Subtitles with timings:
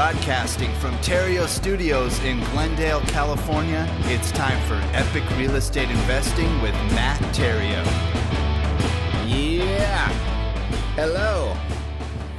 [0.00, 6.72] Broadcasting from Theriault Studios in Glendale, California, it's time for Epic Real Estate Investing with
[6.94, 7.84] Matt Theriault.
[9.28, 10.08] Yeah.
[10.96, 11.54] Hello.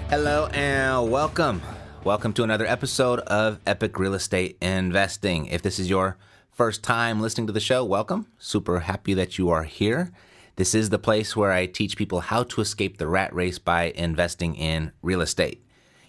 [0.09, 1.61] Hello and welcome.
[2.03, 5.45] Welcome to another episode of Epic Real Estate Investing.
[5.45, 6.17] If this is your
[6.49, 8.25] first time listening to the show, welcome.
[8.39, 10.11] Super happy that you are here.
[10.55, 13.91] This is the place where I teach people how to escape the rat race by
[13.91, 15.63] investing in real estate.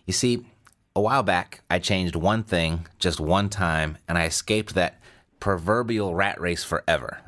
[0.06, 0.46] You see,
[0.94, 5.00] a while back, I changed one thing just one time and I escaped that
[5.40, 7.18] proverbial rat race forever.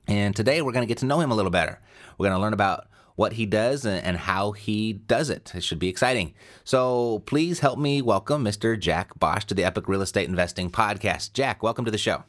[0.07, 1.81] and today we're going to get to know him a little better.
[2.17, 2.87] We're going to learn about
[3.17, 5.53] what he does and, and how he does it.
[5.55, 6.35] It should be exciting.
[6.65, 8.79] So please help me welcome Mr.
[8.79, 11.33] Jack Bosch to the Epic Real Estate Investing Podcast.
[11.33, 12.25] Jack, welcome to the show.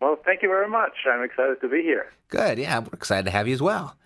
[0.00, 0.92] Well, thank you very much.
[1.10, 2.06] I'm excited to be here.
[2.28, 2.58] Good.
[2.58, 3.96] Yeah, we're excited to have you as well.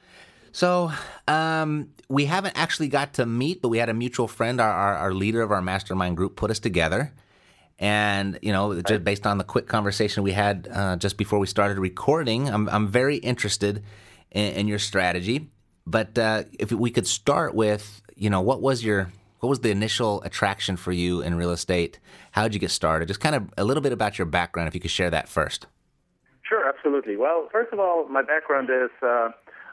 [0.52, 0.92] So,
[1.26, 4.96] um, we haven't actually got to meet, but we had a mutual friend, our, our,
[4.96, 7.12] our leader of our mastermind group, put us together.
[7.78, 11.46] And, you know, just based on the quick conversation we had uh, just before we
[11.46, 13.84] started recording, I'm, I'm very interested
[14.32, 15.50] in, in your strategy.
[15.86, 19.70] But uh, if we could start with, you know, what was your what was the
[19.70, 22.00] initial attraction for you in real estate?
[22.32, 23.06] How did you get started?
[23.06, 25.66] Just kind of a little bit about your background, if you could share that first.
[26.42, 27.16] Sure, absolutely.
[27.16, 29.28] Well, first of all, my background is uh,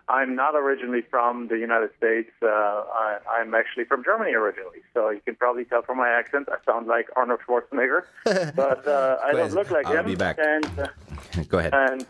[0.08, 2.30] I'm not originally from the United States.
[2.42, 6.48] Uh, I, I'm actually from Germany originally, so you can probably tell from my accent
[6.52, 8.04] I sound like Arnold Schwarzenegger,
[8.56, 10.06] but uh, I don't look like I'll him.
[10.06, 10.38] be back.
[10.40, 10.88] And uh,
[11.48, 11.74] Go ahead.
[11.74, 12.06] and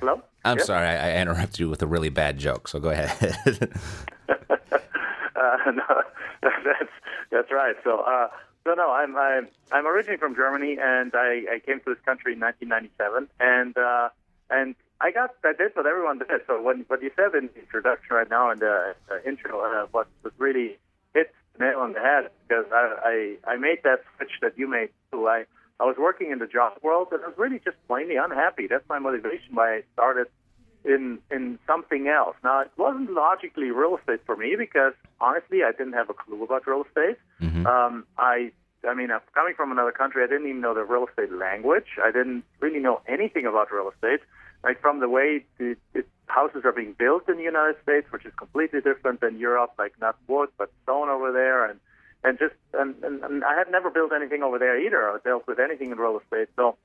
[0.00, 0.22] hello.
[0.44, 0.64] I'm Yeah?
[0.64, 3.36] sorry, I, I interrupted you with a really bad joke, so go ahead.
[5.36, 6.02] Uh, no,
[6.42, 6.90] that's
[7.30, 7.76] that's right.
[7.84, 8.28] So, uh,
[8.64, 12.32] so no, I'm I'm I'm originally from Germany, and I, I came to this country
[12.32, 14.08] in 1997, and uh,
[14.50, 16.40] and I got I did what everyone did.
[16.46, 19.86] So when what you said in the introduction right now in the uh, intro, uh,
[19.90, 20.78] what was really
[21.14, 24.68] hit the nail on the head because I, I I made that switch that you
[24.68, 25.28] made too.
[25.28, 25.44] I
[25.78, 28.66] I was working in the job world, and I was really just plainly unhappy.
[28.68, 30.28] That's my motivation why I started
[30.86, 32.36] in in something else.
[32.42, 36.42] Now it wasn't logically real estate for me because honestly I didn't have a clue
[36.42, 37.18] about real estate.
[37.66, 38.52] Um, I
[38.88, 40.24] I mean I'm coming from another country.
[40.24, 41.98] I didn't even know the real estate language.
[42.02, 44.20] I didn't really know anything about real estate.
[44.66, 48.26] Like from the way the, the houses are being built in the United States, which
[48.26, 49.74] is completely different than Europe.
[49.78, 51.78] Like not wood but stone over there, and
[52.24, 55.00] and just and, and, and I had never built anything over there either.
[55.08, 56.76] or dealt with anything in real estate, so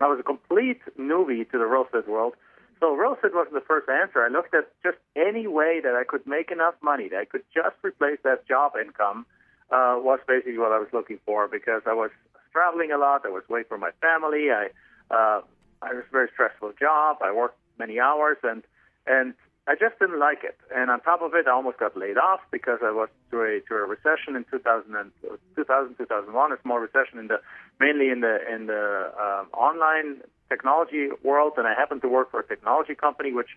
[0.00, 2.32] I was a complete newbie to the real estate world.
[2.80, 4.24] So real estate wasn't the first answer.
[4.24, 7.44] I looked at just any way that I could make enough money that I could
[7.54, 9.26] just replace that job income
[9.70, 12.10] uh, was basically what I was looking for because I was
[12.52, 13.26] traveling a lot.
[13.26, 14.48] I was away from my family.
[14.50, 14.70] I
[15.10, 15.42] uh,
[15.82, 17.18] I was a very stressful job.
[17.22, 18.62] I worked many hours and
[19.06, 19.34] and
[19.66, 20.58] I just didn't like it.
[20.74, 23.60] And on top of it, I almost got laid off because I was through a,
[23.60, 25.12] through a recession in 2000, and,
[25.54, 27.40] 2000 2001, a small recession in the
[27.78, 31.52] mainly in the in the um, online technology world.
[31.56, 33.50] And I happened to work for a technology company, which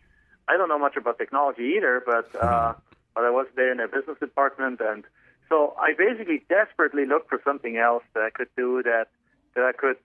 [0.47, 2.73] I don't know much about technology either, but uh,
[3.15, 5.05] but I was there in their business department, and
[5.49, 9.07] so I basically desperately looked for something else that I could do that
[9.55, 9.97] that I could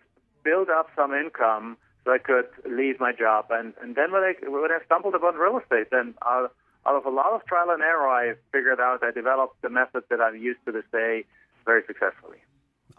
[0.45, 1.77] build up some income
[2.09, 3.47] so I could leave my job.
[3.51, 6.55] And and then when I when I stumbled upon real estate, then out,
[6.87, 10.05] out of a lot of trial and error, I figured out I developed the method
[10.09, 11.27] that I've used to this day
[11.67, 12.39] very successfully.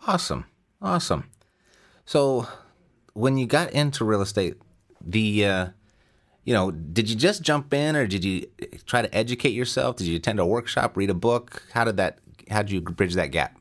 [0.05, 0.45] Awesome.
[0.79, 1.27] Awesome.
[2.05, 2.47] So
[3.13, 4.57] when you got into real estate,
[5.01, 5.67] the uh,
[6.43, 8.45] you know, did you just jump in, or did you
[8.85, 9.95] try to educate yourself?
[9.95, 11.63] Did you attend a workshop, read a book?
[11.73, 12.19] How did that?
[12.51, 13.57] How did you bridge that gap?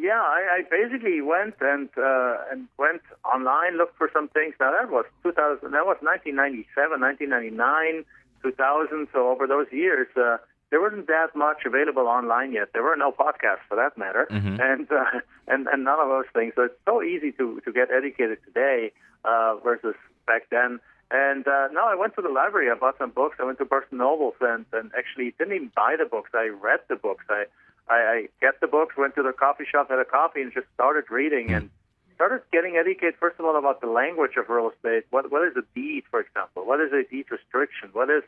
[0.00, 4.54] Yeah, I, I basically went and uh, and went online, looked for some things.
[4.58, 5.70] Now that was 2000.
[5.72, 8.04] That was 1997, 1999,
[8.42, 9.08] 2000.
[9.12, 10.38] So over those years, uh,
[10.70, 12.68] there wasn't that much available online yet.
[12.72, 14.56] There were no podcasts for that matter, Mhm.
[14.60, 15.20] and uh,
[15.52, 16.54] and and none of those things.
[16.56, 18.92] So it's so easy to to get educated today
[19.24, 20.80] uh, versus back then.
[21.12, 22.70] And uh, no, I went to the library.
[22.70, 23.36] I bought some books.
[23.40, 26.30] I went to Barnes and Nobles and and actually didn't even buy the books.
[26.32, 27.24] I read the books.
[27.28, 27.44] I
[27.90, 30.66] I, I get the books, went to the coffee shop, had a coffee, and just
[30.74, 31.70] started reading and
[32.14, 33.14] started getting educated.
[33.18, 35.04] First of all, about the language of real estate.
[35.10, 36.64] What what is a deed, for example?
[36.64, 37.90] What is a deed restriction?
[37.92, 38.22] What is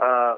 [0.00, 0.36] uh,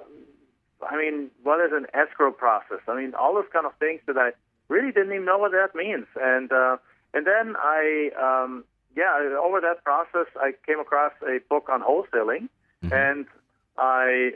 [0.86, 2.78] I mean, what is an escrow process?
[2.86, 4.30] I mean, all those kind of things that I
[4.69, 6.06] really didn't even know what that means.
[6.20, 6.76] And uh,
[7.14, 8.64] and then I, um,
[8.96, 12.48] yeah, over that process, I came across a book on wholesaling,
[12.92, 13.26] and
[13.76, 14.32] I,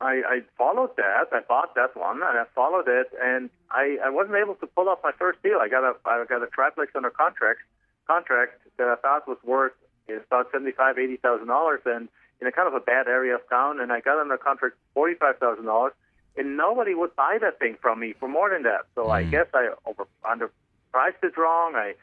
[0.00, 1.28] I, I followed that.
[1.32, 4.88] I bought that one, and I followed it, and I, I wasn't able to pull
[4.88, 5.58] off my first deal.
[5.60, 7.60] I got a, I got a triplex under contract,
[8.06, 9.72] contract that I thought was worth
[10.06, 12.08] is about seventy-five, eighty thousand dollars, and
[12.40, 15.38] in a kind of a bad area of town, and I got under contract forty-five
[15.38, 15.94] thousand dollars,
[16.36, 18.82] and nobody would buy that thing from me for more than that.
[18.94, 19.30] So I mm.
[19.30, 21.74] guess I over underpriced it wrong.
[21.74, 21.94] I,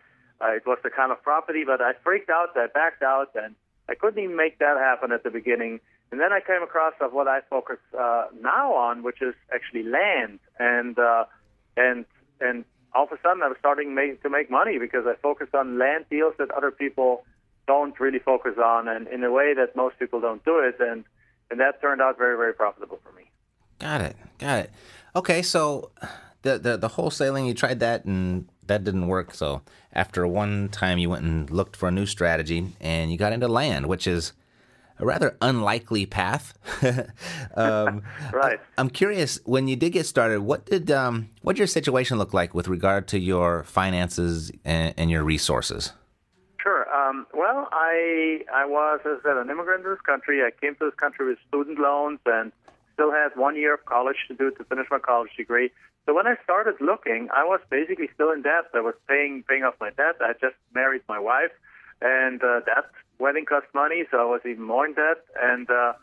[0.41, 2.49] I it was the kind of property, but I freaked out.
[2.55, 3.53] I backed out, and
[3.87, 5.79] I couldn't even make that happen at the beginning.
[6.13, 9.81] And then I came across of what I focus uh, now on, which is actually
[9.81, 11.25] land, and uh,
[11.75, 12.05] and
[12.39, 15.55] and all of a sudden I was starting make, to make money because I focused
[15.55, 17.25] on land deals that other people
[17.65, 21.03] don't really focus on, and in a way that most people don't do it, and
[21.49, 23.31] and that turned out very very profitable for me.
[23.79, 24.15] Got it.
[24.37, 24.71] Got it.
[25.15, 25.89] Okay, so
[26.43, 29.33] the the the wholesaling you tried that and that didn't work.
[29.33, 33.33] So after one time you went and looked for a new strategy and you got
[33.33, 34.33] into land, which is
[35.03, 36.53] a rather unlikely path.
[37.55, 38.03] um,
[38.33, 38.59] Right.
[38.77, 42.33] I'm curious when you did get started, what did um what did your situation look
[42.33, 45.93] like with regard to your finances and, and your resources?
[46.61, 46.83] Sure.
[46.95, 50.41] Um, well, I I was, as I said, an immigrant to this country.
[50.41, 52.51] I came to this country with student loans and
[52.93, 55.69] still had one year of college to do to finish my college degree.
[56.05, 58.65] So when I started looking, I was basically still in debt.
[58.73, 60.15] I was paying paying off my debt.
[60.21, 61.51] I just married my wife,
[62.01, 62.85] and uh, that
[63.25, 65.19] wedding cost money, so I was even more in debt.
[65.41, 65.93] And uh,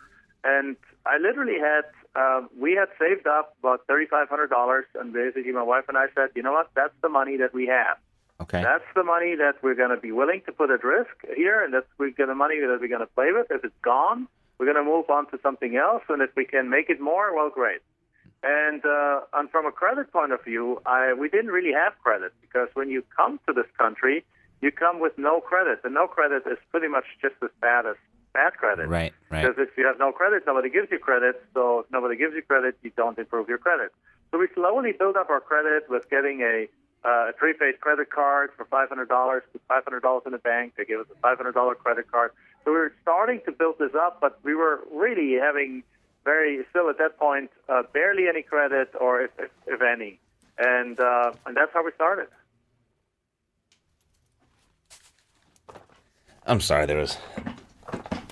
[0.52, 1.86] and I literally had
[2.20, 5.98] uh, we had saved up about thirty five hundred dollars, and basically my wife and
[6.04, 7.96] I said, you know what, that's the money that we have.
[8.44, 8.62] Okay.
[8.62, 11.74] That's the money that we're going to be willing to put at risk here, and
[11.74, 13.48] that's we're going to money that we're going to play with.
[13.50, 14.26] If it's gone,
[14.56, 17.26] we're going to move on to something else, and if we can make it more,
[17.36, 17.82] well, great.
[18.42, 22.32] And uh, and from a credit point of view, I we didn't really have credit
[22.40, 24.24] because when you come to this country,
[24.60, 27.96] you come with no credit, and no credit is pretty much just as bad as
[28.32, 28.88] bad credit.
[28.88, 29.46] Right, right.
[29.46, 31.42] Because if you have no credit, nobody gives you credit.
[31.54, 33.92] So if nobody gives you credit, you don't improve your credit.
[34.30, 36.68] So we slowly built up our credit with getting a,
[37.04, 40.74] uh, a prepaid credit card for $500, put $500 in the bank.
[40.76, 42.32] They gave us a $500 credit card.
[42.64, 45.82] So we were starting to build this up, but we were really having
[46.24, 50.20] very, still at that point, uh, barely any credit or if, if, if any.
[50.58, 52.28] And, uh, and that's how we started.
[56.46, 57.16] I'm sorry, there was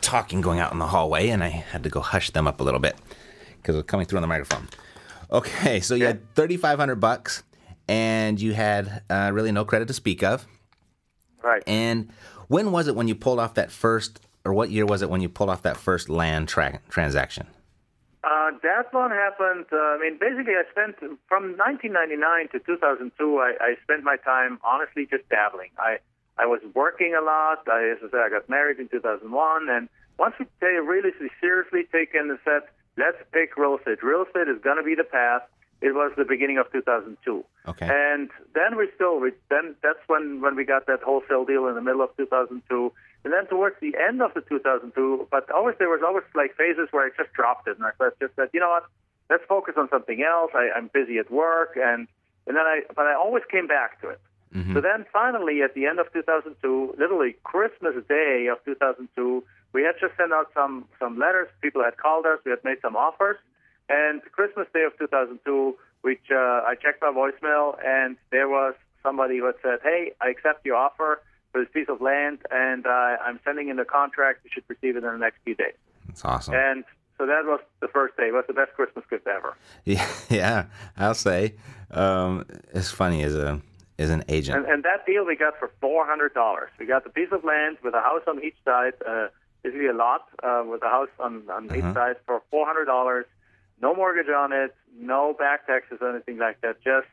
[0.00, 2.64] talking going out in the hallway, and I had to go hush them up a
[2.64, 2.96] little bit
[3.56, 4.68] because it was coming through on the microphone.
[5.30, 7.42] Okay, so you had 3,500 bucks,
[7.86, 10.46] and you had uh, really no credit to speak of.
[11.42, 11.62] Right.
[11.66, 12.10] And
[12.48, 15.20] when was it when you pulled off that first, or what year was it when
[15.20, 17.46] you pulled off that first land tra- transaction?
[18.24, 19.66] Uh, that one happened.
[19.72, 20.96] Uh, I mean, basically, I spent
[21.28, 23.38] from 1999 to 2002.
[23.38, 25.70] I, I spent my time honestly just dabbling.
[25.78, 25.98] I
[26.38, 27.66] I was working a lot.
[27.66, 31.84] I, as I said, I got married in 2001, and once we take really seriously
[31.92, 32.62] taken and said,
[32.96, 34.02] let's pick real estate.
[34.02, 35.42] Real estate is going to be the path.
[35.80, 37.44] It was the beginning of 2002.
[37.68, 37.86] Okay.
[37.86, 41.76] And then we still, we, then that's when, when we got that wholesale deal in
[41.76, 42.92] the middle of 2002.
[43.24, 46.88] And then towards the end of the 2002, but always there was always like phases
[46.90, 47.90] where I just dropped it, and I
[48.20, 48.84] just said, you know what,
[49.30, 50.50] let's focus on something else.
[50.54, 52.08] I, I'm busy at work, and
[52.46, 54.20] and then I, but I always came back to it.
[54.74, 59.94] So then finally, at the end of 2002, literally Christmas Day of 2002, we had
[60.00, 61.48] just sent out some some letters.
[61.60, 62.38] People had called us.
[62.44, 63.36] We had made some offers,
[63.88, 69.38] and Christmas Day of 2002, which uh, I checked my voicemail, and there was somebody
[69.38, 71.20] who had said, "Hey, I accept your offer
[71.52, 74.40] for this piece of land, and uh, I'm sending in the contract.
[74.44, 75.74] You should receive it in the next few days."
[76.06, 76.54] That's awesome.
[76.54, 76.84] And
[77.18, 78.28] so that was the first day.
[78.28, 79.56] It was the best Christmas gift ever.
[79.84, 81.54] Yeah, yeah, I'll say.
[81.90, 83.60] Um, it's funny as a
[83.98, 84.58] is an agent.
[84.58, 86.70] And, and that deal we got for four hundred dollars.
[86.78, 89.26] We got the piece of land with a house on each side, uh,
[89.62, 91.94] basically a lot uh, with a house on on each Uh-huh.
[91.94, 93.26] side for four hundred dollars.
[93.80, 96.76] No mortgage on it, no back taxes or anything like that.
[96.82, 97.06] Just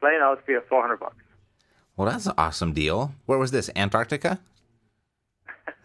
[0.00, 1.16] plain out fee of four hundred bucks.
[1.96, 3.12] well, that's an awesome deal.
[3.26, 3.70] Where was this?
[3.76, 4.38] Antarctica?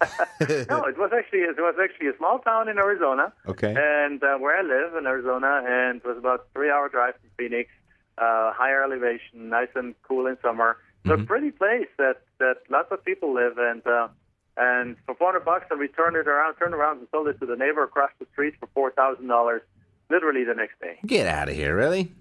[0.42, 3.32] no, it was actually it was actually a small town in Arizona.
[3.48, 3.74] Okay.
[3.78, 7.30] And uh, where I live in Arizona, and it was about three hour drive from
[7.38, 7.70] Phoenix.
[8.18, 10.78] Uh, higher elevation, nice and cool in summer.
[11.04, 14.08] It's a pretty place that that lots of people live, and uh,
[14.58, 17.46] and for 400 bucks, and we turned it around, turned around, and sold it to
[17.46, 19.62] the neighbor across the street for four thousand dollars,
[20.10, 20.98] literally the next day.
[21.06, 22.12] Get out of here, really?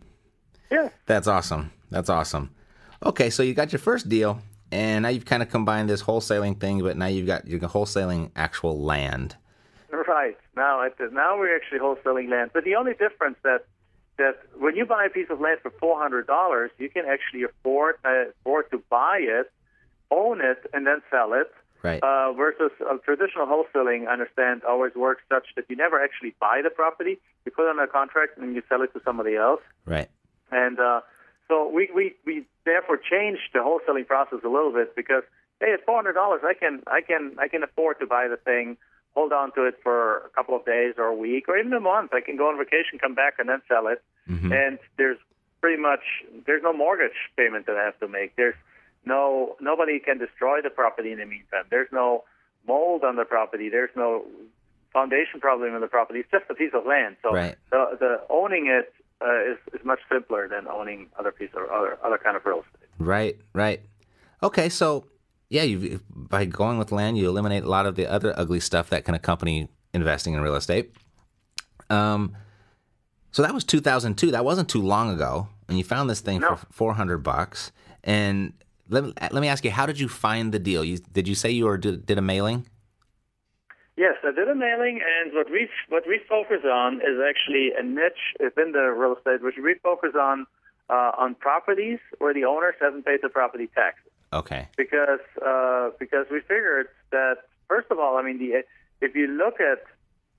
[0.71, 0.91] Yeah.
[1.07, 1.73] That's awesome.
[1.91, 2.55] That's awesome.
[3.05, 6.59] Okay, so you got your first deal, and now you've kind of combined this wholesaling
[6.61, 9.37] thing, but now you've got you're wholesaling actual land.
[9.91, 10.37] Right.
[10.57, 12.51] Now, it, now we're actually wholesaling land.
[12.53, 13.67] But the only difference that
[14.18, 17.42] that when you buy a piece of land for four hundred dollars, you can actually
[17.44, 19.50] afford uh, afford to buy it,
[20.11, 21.50] own it, and then sell it.
[21.83, 22.02] Right.
[22.02, 26.62] Uh, versus uh, traditional wholesaling, I understand, always works such that you never actually buy
[26.64, 27.18] the property.
[27.44, 29.61] You put it on a contract and you sell it to somebody else.
[29.85, 30.09] right.
[30.50, 31.00] And uh,
[31.47, 35.25] so we, we, we therefore changed the wholesaling process a little bit because
[35.61, 38.37] hey, at four hundred dollars, I can I can I can afford to buy the
[38.37, 38.76] thing,
[39.14, 41.80] hold on to it for a couple of days or a week or even a
[41.80, 42.12] month.
[42.12, 44.02] I can go on vacation, come back, and then sell it.
[44.52, 45.18] And there's
[45.61, 46.00] pretty much
[46.47, 48.37] there's no mortgage payment that I have to make.
[48.37, 48.54] There's
[49.04, 51.64] no nobody can destroy the property in the meantime.
[51.71, 52.25] There's no
[52.66, 53.68] mold on the property.
[53.68, 54.25] There's no
[54.92, 56.21] foundation problem on the property.
[56.21, 57.16] It's just a piece of land.
[57.23, 57.56] So Right.
[57.71, 61.99] the, the owning it uh, is, is much simpler than owning other piece of other
[62.04, 62.88] other kind of real estate.
[62.99, 63.80] Right, right.
[64.42, 65.04] Okay, so
[65.49, 68.91] yeah, you by going with land, you eliminate a lot of the other ugly stuff
[68.91, 70.93] that can accompany investing in real estate.
[71.91, 72.37] Um,
[73.31, 74.31] so that was 2002.
[74.31, 76.57] That wasn't too long ago, and you found this thing No.
[76.57, 77.73] for 400 bucks.
[78.03, 78.53] And
[78.89, 80.85] let me, let me ask you, how did you find the deal?
[80.85, 82.67] You, did you say you were did, did a mailing?
[83.97, 87.83] Yes, I did a mailing, and what we what we focus on is actually a
[87.83, 90.47] niche within the real estate, which we focus on
[90.91, 94.11] uh, on properties where the owners haven't paid the property taxes.
[94.35, 94.69] Okay.
[94.76, 97.37] because uh, because we figured that
[97.69, 98.64] first of all, I mean, the
[99.00, 99.85] if you look at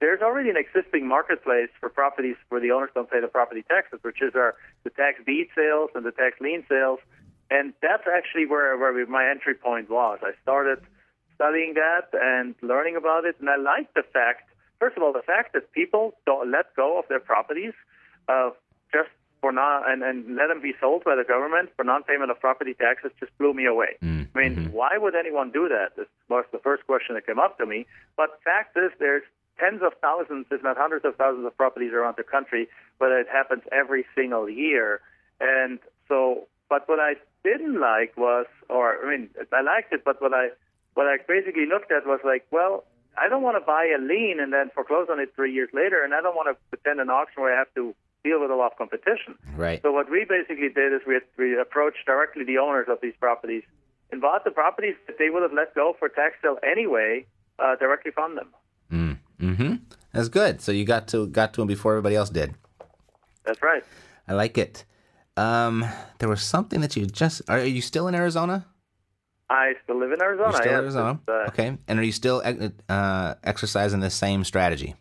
[0.01, 3.99] there's already an existing marketplace for properties where the owners don't pay the property taxes,
[4.01, 6.99] which is our the tax deed sales and the tax lien sales,
[7.49, 10.19] and that's actually where where we, my entry point was.
[10.21, 10.79] I started
[11.35, 14.49] studying that and learning about it, and I like the fact.
[14.79, 17.73] First of all, the fact that people don't let go of their properties
[18.27, 18.49] uh,
[18.91, 19.09] just
[19.45, 22.73] for not and, and let them be sold by the government for non-payment of property
[22.73, 23.93] taxes just blew me away.
[24.01, 25.95] Mm, I mean, why would anyone do that?
[25.95, 27.85] This was the first question that came up to me.
[28.17, 29.21] But fact is, there's
[29.59, 33.27] tens of thousands, if not hundreds of thousands, of properties around the country, but it
[33.31, 34.99] happens every single year.
[35.39, 35.77] And
[36.09, 40.33] so, but what I didn't like was, or I mean, I liked it, but what
[40.33, 40.49] I
[40.95, 42.83] what I basically looked at was like, well,
[43.15, 46.03] I don't want to buy a lien and then foreclose on it three years later,
[46.03, 47.93] and I don't want to attend an auction where I have to
[48.27, 49.31] deal with a lot of competition.
[49.55, 49.79] Right.
[49.85, 53.63] So what we basically did is we, we approached directly the owners of these properties
[54.11, 57.25] and bought the properties that they would have let go for tax sale anyway,
[57.59, 58.49] uh, directly from them.
[58.91, 59.73] Mm, mm-hmm.
[60.13, 60.61] That's good.
[60.61, 62.49] So you got to got to them before everybody else did.
[63.45, 63.83] That's right.
[64.27, 64.85] I like it.
[65.37, 65.85] Um,
[66.19, 67.41] there was something that you just.
[67.49, 68.65] Are you still in Arizona?
[69.49, 70.49] I still live in Arizona.
[70.51, 70.81] You're still yes.
[70.81, 71.19] Arizona.
[71.27, 71.77] Uh, okay.
[71.87, 72.41] And are you still
[72.89, 74.95] uh, exercising the same strategy?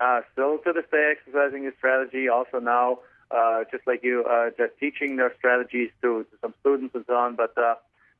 [0.00, 2.28] Uh, still to this day, exercising his strategy.
[2.28, 6.94] Also now, uh, just like you, uh, just teaching their strategies to, to some students
[6.94, 7.36] and so on.
[7.36, 7.74] But uh,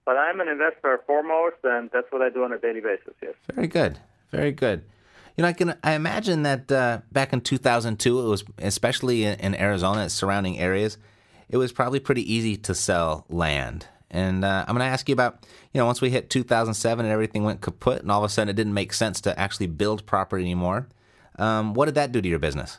[0.04, 3.14] but I'm an investor foremost, and that's what I do on a daily basis.
[3.22, 3.34] Yes.
[3.54, 3.99] Very good.
[4.30, 4.84] Very good.
[5.37, 9.40] You know, I can I imagine that uh, back in 2002, it was especially in,
[9.40, 10.99] in Arizona, surrounding areas,
[11.49, 13.87] it was probably pretty easy to sell land.
[14.10, 17.12] And uh, I'm going to ask you about, you know, once we hit 2007 and
[17.12, 20.04] everything went kaput, and all of a sudden it didn't make sense to actually build
[20.04, 20.88] property anymore.
[21.40, 22.78] Um, what did that do to your business?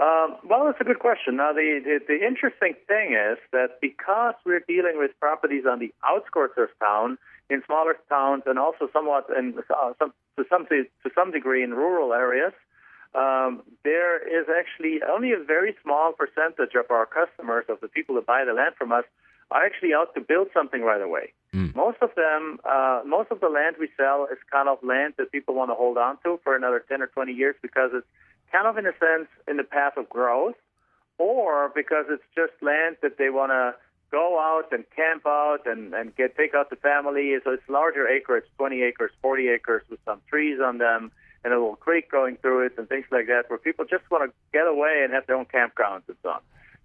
[0.00, 1.36] Um, well, that's a good question.
[1.36, 5.92] Now, the, the the interesting thing is that because we're dealing with properties on the
[6.06, 7.18] outskirts of town,
[7.50, 11.70] in smaller towns, and also somewhat in uh, some, to some to some degree in
[11.74, 12.52] rural areas,
[13.14, 18.14] um, there is actually only a very small percentage of our customers, of the people
[18.16, 19.04] that buy the land from us,
[19.50, 21.32] are actually out to build something right away.
[21.74, 25.32] Most of them, uh, most of the land we sell is kind of land that
[25.32, 28.06] people want to hold on to for another 10 or 20 years because it's
[28.52, 30.56] kind of, in a sense, in the path of growth,
[31.18, 33.74] or because it's just land that they want to
[34.10, 37.34] go out and camp out and, and get take out the family.
[37.44, 41.10] So it's larger acreage, 20 acres, 40 acres with some trees on them
[41.44, 44.28] and a little creek going through it and things like that, where people just want
[44.28, 46.40] to get away and have their own campgrounds and so on.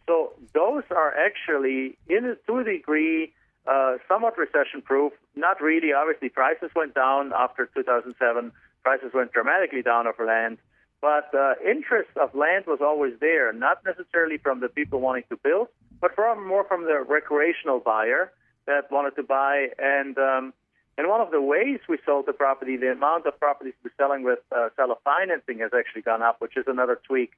[0.08, 3.34] So those are actually, in to a degree,
[3.66, 5.14] uh, somewhat recession-proof.
[5.36, 5.94] Not really.
[5.94, 8.52] Obviously, prices went down after 2007.
[8.84, 10.58] Prices went dramatically down of land,
[11.00, 13.54] but uh, interest of land was always there.
[13.54, 15.70] Not necessarily from the people wanting to build,
[16.02, 18.34] but from more from the recreational buyer
[18.66, 19.68] that wanted to buy.
[19.80, 20.54] And um,
[20.98, 24.24] and one of the ways we sold the property, the amount of properties we're selling
[24.24, 27.32] with uh, seller financing has actually gone up, which is another tweak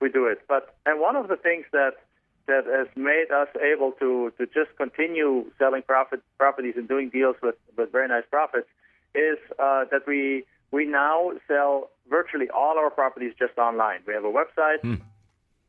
[0.00, 0.42] we do it.
[0.48, 1.94] But and one of the things that
[2.52, 7.36] that has made us able to to just continue selling profit properties and doing deals
[7.44, 8.68] with with very nice profits
[9.14, 10.20] is uh, that we
[10.76, 11.16] we now
[11.48, 14.00] sell virtually all our properties just online.
[14.06, 14.80] We have a website.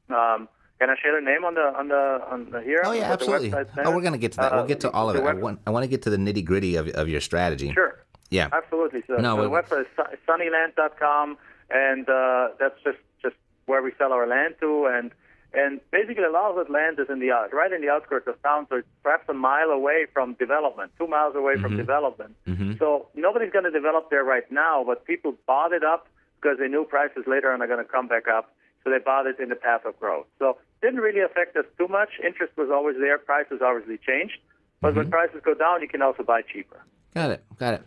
[0.10, 0.48] Um,
[0.80, 2.82] can I share the name on the on the on the here?
[2.84, 3.54] Oh yeah, absolutely.
[3.86, 4.52] Oh, we're gonna get to that.
[4.52, 5.30] we'll Uh, get to all of the it.
[5.30, 7.72] I want I want to get to the nitty gritty of of your strategy.
[7.74, 7.94] Sure.
[8.32, 8.48] Yeah.
[8.54, 9.04] Absolutely.
[9.08, 11.38] So, No, so the we- website is su- sunnyland.com,
[11.70, 13.36] and uh, that's just just
[13.68, 15.12] where we sell our land to, and
[15.54, 18.28] and basically a lot of that land is in the out, right in the outskirts
[18.28, 21.62] of town, so it's perhaps a mile away from development, two miles away Mm-hmm.
[21.64, 22.36] from development.
[22.80, 26.08] So nobody's going to develop there right now, but people bought it up
[26.42, 28.46] because they knew prices later on are going to come back up.
[28.84, 30.26] So they bought it in the path of growth.
[30.40, 32.10] So didn't really affect us too much.
[32.26, 33.20] Interest was always there.
[33.20, 34.38] Prices obviously changed.
[34.82, 34.98] But Mm-hmm.
[34.98, 36.80] when prices go down, you can also buy cheaper.
[37.14, 37.44] Got it.
[37.60, 37.84] Got it.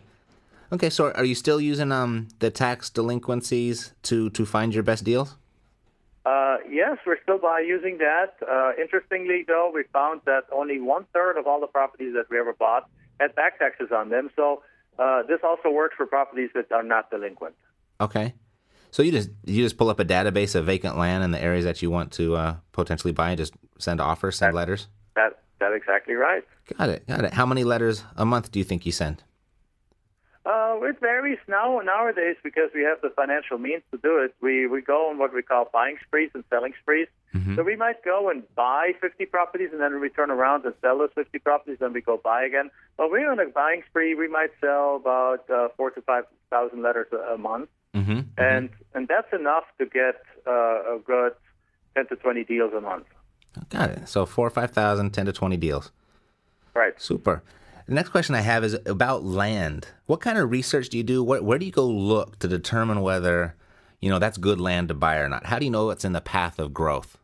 [0.71, 5.03] Okay, so are you still using um the tax delinquencies to to find your best
[5.03, 5.35] deals?
[6.25, 8.33] Uh, yes, we're still by using that.
[8.41, 12.39] Uh, interestingly, though, we found that only one third of all the properties that we
[12.39, 12.89] ever bought
[13.19, 14.29] had back taxes on them.
[14.35, 14.63] So
[14.97, 17.55] uh, this also works for properties that are not delinquent.
[18.01, 18.33] Okay.
[18.91, 21.65] So you just you just pull up a database of vacant land in the areas
[21.65, 24.87] that you want to uh, potentially buy, and just send offers, send letters.
[25.15, 26.43] That that's exactly right.
[26.77, 27.07] Got it.
[27.07, 27.33] Got it.
[27.33, 29.21] How many letters a month do you think you send?
[30.45, 34.35] Uh, it varies now nowadays because we have the financial means to do it.
[34.41, 37.07] We we go on what we call buying sprees and selling sprees.
[37.55, 40.97] So we might go and buy 50 properties and then we turn around and sell
[40.99, 42.69] those 50 properties, then we go buy again.
[42.97, 44.15] But we're on a buying spree.
[44.15, 48.19] We might sell about uh, four to five thousand letters a, a month, Mm-hmm.
[48.37, 50.15] and and that's enough to get
[50.47, 51.33] uh, a good
[51.95, 53.05] 10 to 20 deals a month.
[53.69, 54.07] Got it.
[54.09, 55.91] So four or five thousand, ten to twenty deals.
[56.73, 56.93] Right.
[57.01, 57.41] Super.
[57.87, 59.89] The next question I have is about land.
[60.07, 61.23] What kind of research do you do?
[61.23, 63.55] Where, where do you go look to determine whether,
[64.01, 65.45] you know, that's good land to buy or not?
[65.45, 67.19] How do you know it's in the path of growth?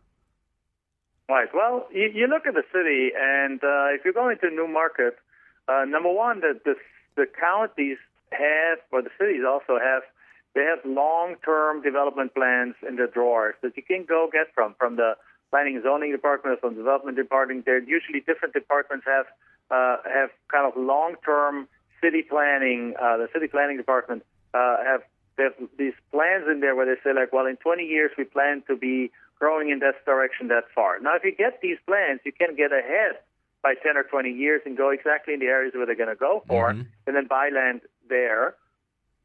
[1.27, 1.47] Right.
[1.51, 4.67] Well, you, you look at the city, and uh, if you're going to a new
[4.67, 5.17] market,
[5.67, 6.75] uh, number one, the, the
[7.15, 7.97] the counties
[8.31, 10.03] have, or the cities also have,
[10.53, 14.95] they have long-term development plans in their drawers that you can go get from from
[14.95, 15.13] the
[15.49, 17.65] planning and zoning department, or from the development department.
[17.65, 19.25] They're usually different departments have
[19.71, 21.67] uh, have kind of long-term
[22.01, 22.93] city planning.
[23.01, 25.01] Uh, the city planning department uh, have
[25.37, 28.25] they have these plans in there where they say like, well, in 20 years we
[28.25, 30.99] plan to be growing in that direction that far.
[30.99, 33.17] Now, if you get these plans, you can get ahead
[33.63, 36.15] by 10 or 20 years and go exactly in the areas where they're going to
[36.15, 36.69] go for,
[37.07, 38.55] and then buy land there.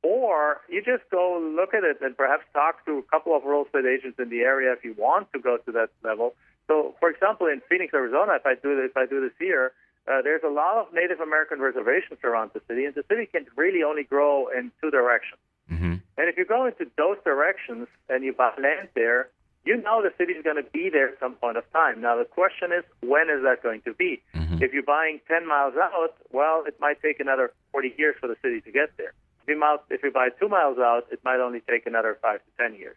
[0.03, 3.65] Or you just go look at it and perhaps talk to a couple of real
[3.65, 6.35] estate agents in the area if you want to go to that level.
[6.69, 9.73] So, for example, in Phoenix, Arizona, if I do this, if I do this here,
[10.09, 13.47] uh, there's a lot of Native American reservations around the city, and the city can
[13.57, 15.41] really only grow in two directions.
[15.71, 15.97] Mm-hmm.
[16.19, 19.29] And if you go into those directions and you buy land there,
[19.65, 22.01] you know the city is going to be there at some point of time.
[22.01, 24.23] Now the question is, when is that going to be?
[24.63, 28.37] If you're buying 10 miles out, well, it might take another 40 years for the
[28.43, 29.13] city to get there.
[29.43, 32.41] If you, mount, if you buy two miles out, it might only take another five
[32.41, 32.97] to 10 years.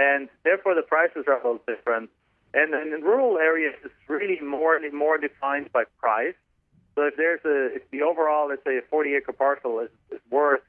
[0.00, 2.10] And therefore, the prices are a little different.
[2.54, 6.34] And, and in rural areas, it's really more more defined by price.
[6.96, 10.20] So if there's a if the overall, let's say, a 40 acre parcel is, is
[10.30, 10.62] worth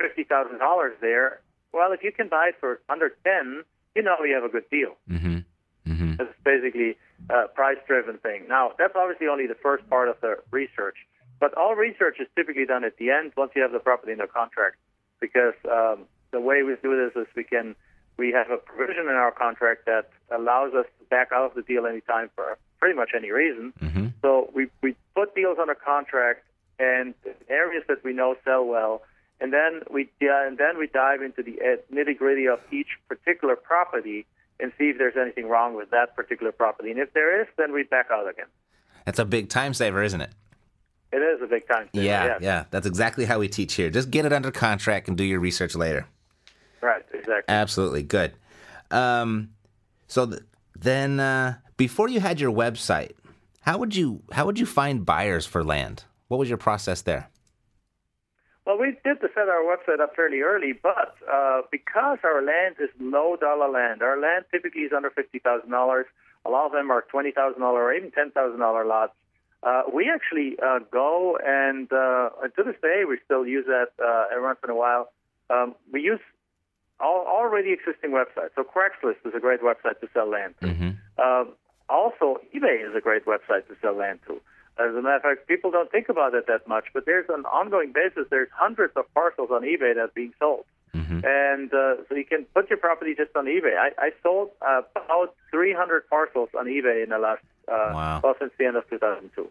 [0.00, 1.40] fifty thousand dollars there,
[1.72, 3.62] well, if you can buy it for under 10,
[3.94, 4.96] you know you have a good deal.
[5.10, 5.38] Mm-hmm.
[5.86, 6.20] Mm-hmm.
[6.20, 6.96] It's basically
[7.28, 8.44] a price-driven thing.
[8.48, 10.96] Now, that's obviously only the first part of the research,
[11.38, 14.26] but all research is typically done at the end once you have the property under
[14.26, 14.76] contract,
[15.20, 17.76] because um, the way we do this is we can
[18.16, 21.62] we have a provision in our contract that allows us to back out of the
[21.62, 23.72] deal anytime for pretty much any reason.
[23.80, 24.06] Mm-hmm.
[24.22, 26.42] So we we put deals under contract
[26.80, 27.14] and
[27.48, 29.02] areas that we know sell well,
[29.40, 31.54] and then we yeah, and then we dive into the
[31.94, 34.26] nitty gritty of each particular property
[34.58, 36.90] and see if there's anything wrong with that particular property.
[36.90, 38.46] And if there is, then we back out again.
[39.06, 40.30] That's a big time saver, isn't it?
[41.12, 41.88] It is a big time.
[41.94, 42.38] saver, Yeah, yes.
[42.42, 42.64] yeah.
[42.72, 43.90] That's exactly how we teach here.
[43.90, 46.06] Just get it under contract and do your research later.
[46.80, 47.44] Right, exactly.
[47.48, 48.32] Absolutely good.
[48.90, 49.50] Um,
[50.08, 50.42] so th-
[50.78, 53.14] then, uh, before you had your website,
[53.62, 55.96] how would you how would you find buyers for land?
[56.28, 57.24] What was your process there?
[58.64, 62.76] Well, we did to set our website up fairly early, but uh, because our land
[62.78, 66.06] is low dollar land, our land typically is under fifty thousand dollars.
[66.44, 69.14] A lot of them are twenty thousand dollar or even ten thousand dollar lots.
[69.64, 74.30] Uh, we actually uh, go and uh, to this day we still use that uh,
[74.30, 75.10] every once in a while.
[75.50, 76.20] Um, we use
[77.00, 78.54] all, already existing websites.
[78.54, 80.54] So Craigslist is a great website to sell land.
[80.62, 80.90] Mm-hmm.
[81.18, 81.44] Uh,
[81.92, 84.40] also, eBay is a great website to sell land to.
[84.78, 87.44] As a matter of fact, people don't think about it that much, but there's an
[87.44, 88.26] ongoing basis.
[88.30, 90.64] There's hundreds of parcels on eBay that's being sold.
[90.94, 91.20] Mm-hmm.
[91.24, 93.76] And uh, so you can put your property just on eBay.
[93.76, 98.20] I, I sold uh, about 300 parcels on eBay in the last, uh, Wow.
[98.24, 99.50] well, since the end of 2002.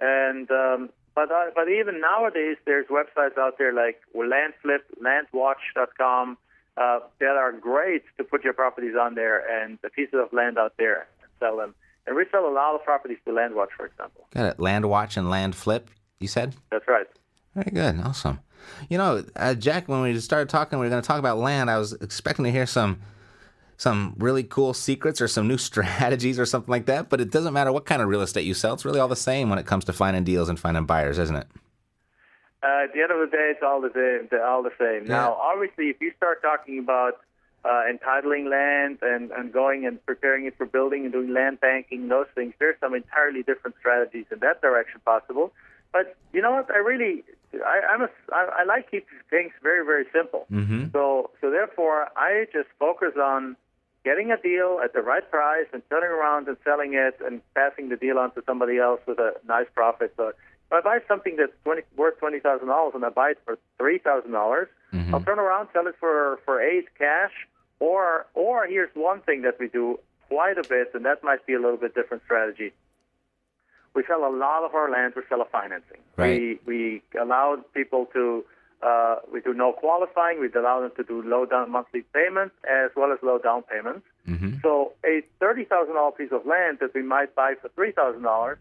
[0.00, 6.36] And um, but uh, but even nowadays, there's websites out there like Landflip, Landwatch.com
[6.76, 10.58] uh, that are great to put your properties on there and the pieces of land
[10.58, 11.06] out there
[11.38, 11.74] sell them.
[12.06, 14.26] And we sell a lot of properties to Landwatch, for example.
[14.32, 14.60] Got it.
[14.60, 15.90] Land watch and land flip.
[16.20, 16.54] You said.
[16.70, 17.06] That's right.
[17.54, 18.00] Very good.
[18.00, 18.40] Awesome.
[18.88, 21.70] You know, uh, Jack, when we started talking, we were going to talk about land.
[21.70, 23.00] I was expecting to hear some
[23.78, 27.08] some really cool secrets or some new strategies or something like that.
[27.10, 28.74] But it doesn't matter what kind of real estate you sell.
[28.74, 31.36] It's really all the same when it comes to finding deals and finding buyers, isn't
[31.36, 31.46] it?
[32.62, 34.40] Uh, at the end of the day, it's all the same.
[34.40, 35.06] All the same.
[35.06, 37.20] Now, obviously, if you start talking about
[37.64, 42.08] uh, entitling land and, and going and preparing it for building and doing land banking,
[42.08, 45.52] those things, there's some entirely different strategies in that direction possible.
[45.92, 46.70] But you know what?
[46.70, 50.46] I really, I, I'm a, I, I like keeping things very, very simple.
[50.52, 50.90] Mm-hmm.
[50.92, 53.56] So, so therefore, I just focus on
[54.04, 57.88] getting a deal at the right price and turning around and selling it and passing
[57.88, 60.12] the deal on to somebody else with a nice profit.
[60.16, 63.38] So, if I buy something that's 20, worth twenty thousand dollars and I buy it
[63.44, 65.14] for three thousand dollars, Mm-hmm.
[65.14, 67.32] I'll turn around sell it for for eight cash.
[67.78, 71.52] Or, or here's one thing that we do quite a bit, and that might be
[71.52, 72.72] a little bit different strategy.
[73.94, 75.14] We sell a lot of our land.
[75.16, 76.00] We sell a financing.
[76.16, 76.60] Right.
[76.66, 78.44] We we allow people to
[78.82, 80.40] uh, we do no qualifying.
[80.40, 84.06] We allow them to do low down monthly payments as well as low down payments.
[84.28, 84.56] Mm-hmm.
[84.62, 88.22] So a thirty thousand dollar piece of land that we might buy for three thousand
[88.22, 88.58] dollars,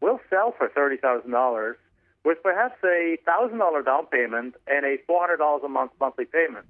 [0.00, 1.76] we'll sell for thirty thousand dollars
[2.24, 6.24] with perhaps a thousand dollar down payment and a four hundred dollars a month monthly
[6.24, 6.66] payment.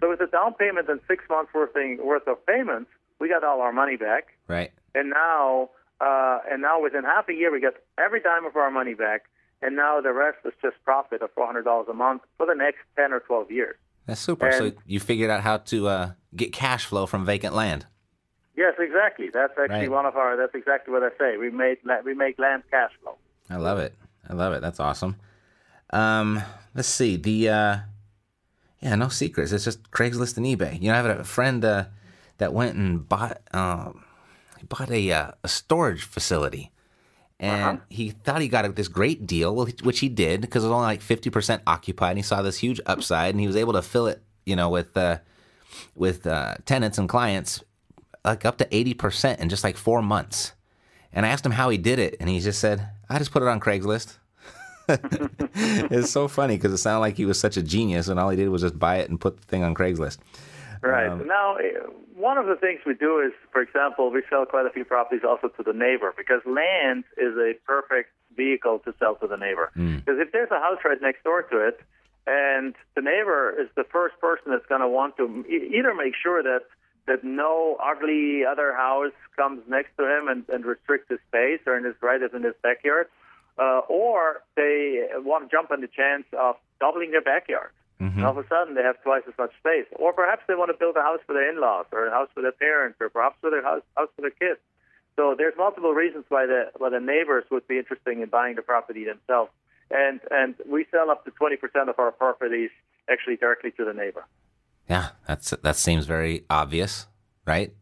[0.00, 3.42] So with a down payment and six months worth of, worth of payments, we got
[3.44, 4.26] all our money back.
[4.46, 4.70] Right.
[4.94, 8.70] And now, uh, and now within half a year, we get every dime of our
[8.70, 9.22] money back.
[9.62, 12.54] And now the rest is just profit of four hundred dollars a month for the
[12.54, 13.76] next ten or twelve years.
[14.06, 14.52] That's super.
[14.52, 17.86] so you figured out how to uh, get cash flow from vacant land.
[18.56, 19.28] Yes, exactly.
[19.32, 19.90] That's actually Right.
[19.90, 20.36] one of our.
[20.36, 21.36] That's exactly what I say.
[21.38, 23.16] We made we make land cash flow.
[23.50, 23.94] I love it.
[24.28, 24.60] I love it.
[24.60, 25.16] That's awesome.
[25.90, 26.42] Um,
[26.74, 27.16] let's see.
[27.16, 27.78] The uh,
[28.80, 29.52] yeah, no secrets.
[29.52, 30.80] It's just Craigslist and eBay.
[30.80, 31.86] You know, I have a friend uh,
[32.38, 34.04] that went and bought um,
[34.58, 36.72] he bought a uh, a storage facility,
[37.38, 40.74] and he thought he got this great deal, well, which he did because it was
[40.74, 42.10] only like fifty percent occupied.
[42.10, 44.68] And he saw this huge upside, and he was able to fill it, you know,
[44.68, 45.18] with uh,
[45.94, 47.62] with uh, tenants and clients
[48.24, 50.52] like up to eighty percent in just like four months.
[51.12, 53.42] And I asked him how he did it, and he just said, "I just put
[53.42, 54.18] it on Craigslist."
[54.88, 58.36] it's so funny because it sounded like he was such a genius, and all he
[58.36, 60.18] did was just buy it and put the thing on Craigslist.
[60.82, 61.26] Right.
[61.26, 61.72] now, eh,
[62.14, 65.22] one of the things we do is, for example, we sell quite a few properties
[65.26, 69.72] also to the neighbor because land is a perfect vehicle to sell to the neighbor.
[69.74, 71.80] Because if there's a house right next door to it,
[72.26, 76.42] and the neighbor is the first person that's going to want to either make sure
[76.42, 76.62] that
[77.06, 81.76] that no ugly other house comes next to him and, and restricts his space or
[81.76, 83.06] in his right is in his backyard,
[83.58, 87.70] uh, or they want to jump on the chance of doubling their backyard.
[88.16, 89.86] And all of a sudden, they have twice as much space.
[89.96, 92.42] Or perhaps they want to build a house for their in-laws, or a house for
[92.42, 94.60] their parents, or perhaps for their house, house for their kids.
[95.16, 98.62] So there's multiple reasons why the why the neighbors would be interested in buying the
[98.62, 99.50] property themselves.
[99.90, 102.70] And and we sell up to 20% of our properties
[103.08, 104.26] actually directly to the neighbor.
[104.88, 107.06] Yeah, that's that seems very obvious,
[107.46, 107.74] right?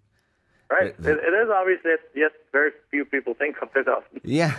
[0.71, 0.95] Right?
[0.99, 4.21] It, it is obvious that yes, very few people think of this Often.
[4.25, 4.57] Yeah.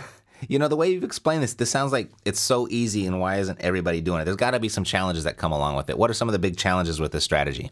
[0.48, 3.36] You know, the way you've explained this, this sounds like it's so easy, and why
[3.36, 4.24] isn't everybody doing it?
[4.26, 5.96] There's got to be some challenges that come along with it.
[5.98, 7.70] What are some of the big challenges with this strategy?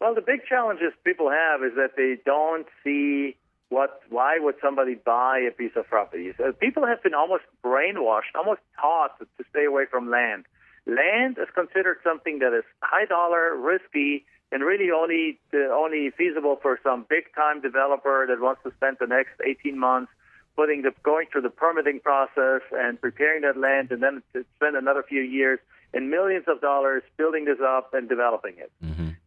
[0.00, 3.36] Well, the big challenges people have is that they don't see
[3.68, 4.00] what.
[4.08, 6.32] Why would somebody buy a piece of property?
[6.38, 10.46] So people have been almost brainwashed, almost taught to, to stay away from land.
[10.86, 16.58] Land is considered something that is high dollar, risky, and really only the, only feasible
[16.60, 20.10] for some big time developer that wants to spend the next 18 months
[20.56, 24.76] putting the going through the permitting process and preparing that land, and then to spend
[24.76, 25.58] another few years
[25.94, 28.70] and millions of dollars building this up and developing it.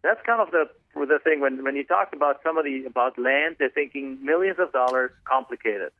[0.03, 3.69] That's kind of the the thing when when you talk about somebody about land, they're
[3.69, 5.91] thinking millions of dollars, complicated.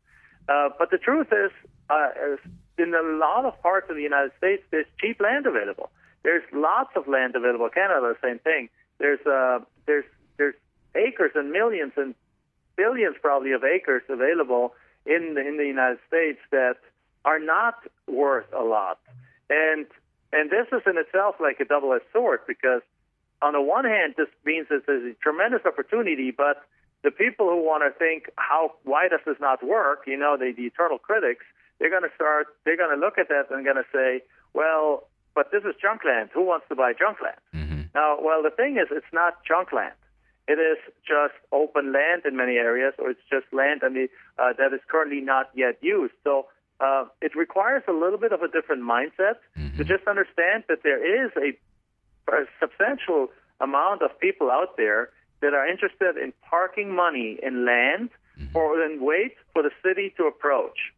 [0.49, 1.51] Uh, but the truth is,
[1.89, 2.39] uh, is,
[2.77, 5.89] in a lot of parts of the United States, there's cheap land available.
[6.23, 7.69] There's lots of land available.
[7.69, 8.69] Canada, same thing.
[8.99, 10.05] There's uh, there's
[10.37, 10.55] there's
[10.95, 12.15] acres and millions and
[12.75, 14.73] billions probably of acres available
[15.05, 16.77] in the, in the United States that
[17.25, 17.75] are not
[18.07, 18.99] worth a lot.
[19.49, 19.85] And
[20.31, 22.81] and this is in itself like a double-edged sword because
[23.41, 26.63] on the one hand, this means that there's a tremendous opportunity, but
[27.03, 30.53] the people who want to think how why does this not work, you know, the,
[30.55, 31.45] the eternal critics,
[31.83, 35.09] they're going to start, they're going to look at that and going to say, well,
[35.35, 36.29] but this is junk land.
[36.33, 37.43] Who wants to buy junk land?
[37.51, 37.81] Mm-hmm.
[37.93, 39.99] Now, well, the thing is, it's not junk land.
[40.47, 44.07] It is just open land in many areas, or it's just land I mean,
[44.39, 46.13] uh, that is currently not yet used.
[46.23, 46.47] So
[46.79, 49.77] uh, it requires a little bit of a different mindset Mm-hmm.
[49.77, 51.51] to just understand that there is a,
[52.31, 53.27] a substantial
[53.59, 55.09] amount of people out there
[55.41, 58.09] that are interested in parking money in land
[58.53, 60.92] or in wait for the city to approach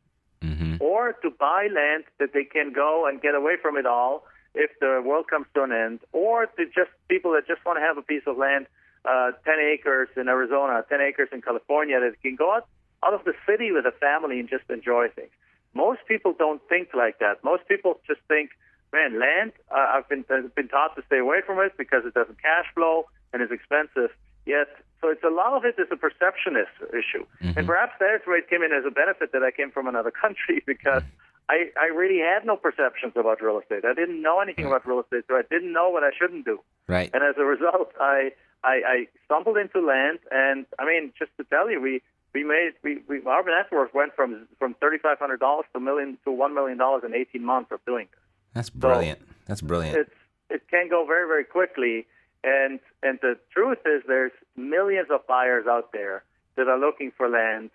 [0.75, 0.83] Mm-hmm.
[0.83, 4.71] or to buy land that they can go and get away from it all if
[4.79, 7.97] the world comes to an end, or to just people that just want to have
[7.97, 8.67] a piece of land,
[9.03, 12.67] uh, 10 acres in Arizona, 10 acres in California, that can go out,
[13.05, 15.31] out of the city with a family and just enjoy things.
[15.73, 17.43] Most people don't think like that.
[17.43, 18.51] Most people just think,
[18.93, 22.13] man, land, uh, I've been, uh, been taught to stay away from it because it
[22.13, 24.11] doesn't cash flow and is expensive.
[24.45, 24.67] Yet,
[25.01, 27.25] so it's a lot of it is a perceptionist issue.
[27.39, 27.65] And mm-hmm.
[27.65, 30.63] perhaps that's where it came in as a benefit that I came from another country
[30.65, 31.49] because mm-hmm.
[31.49, 33.85] I, I really had no perceptions about real estate.
[33.85, 34.73] I didn't know anything mm-hmm.
[34.73, 36.59] about real estate, so I didn't know what I shouldn't do.
[36.87, 37.09] Right.
[37.13, 38.31] And as a result, I,
[38.63, 42.01] I, I stumbled into land, and I mean, just to tell you, we
[42.33, 45.79] we made we, we our net worth went from from thirty five hundred dollars to
[45.79, 48.21] million to one million dollars in eighteen months of doing this.
[48.53, 49.19] That's brilliant.
[49.45, 49.97] That's brilliant.
[49.97, 50.15] It's
[50.49, 52.05] it can go very very quickly,
[52.45, 56.23] and and the truth is there's millions of buyers out there
[56.55, 57.71] that are looking for land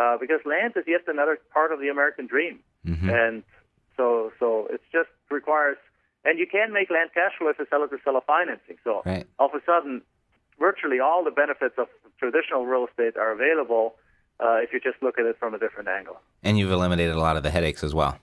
[0.00, 3.08] uh, because land is yet another part of the American dream, Mm-hmm.
[3.10, 3.42] and
[3.96, 5.76] so so it's just requires
[6.24, 8.76] and you can make land cash flow if you sell it to seller financing.
[8.82, 9.26] So Right.
[9.38, 10.00] all of a sudden,
[10.58, 11.86] virtually all the benefits of
[12.18, 13.94] traditional real estate are available
[14.40, 16.18] uh, if you just look at it from a different angle.
[16.42, 18.18] And you've eliminated a lot of the headaches as well.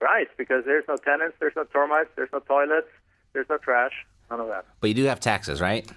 [0.00, 2.88] Right, because there's no tenants, there's no termites, there's no toilets,
[3.32, 3.92] there's no trash,
[4.32, 4.64] none of that.
[4.80, 5.88] But you do have taxes, right?